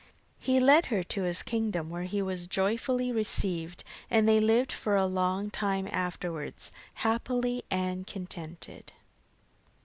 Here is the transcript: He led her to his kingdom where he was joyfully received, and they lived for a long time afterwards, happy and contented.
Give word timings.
He 0.39 0.59
led 0.59 0.87
her 0.87 1.03
to 1.03 1.21
his 1.21 1.43
kingdom 1.43 1.91
where 1.91 2.05
he 2.05 2.23
was 2.23 2.47
joyfully 2.47 3.11
received, 3.11 3.83
and 4.09 4.27
they 4.27 4.39
lived 4.39 4.71
for 4.71 4.95
a 4.95 5.05
long 5.05 5.51
time 5.51 5.87
afterwards, 5.91 6.71
happy 6.95 7.61
and 7.69 8.07
contented. 8.07 8.93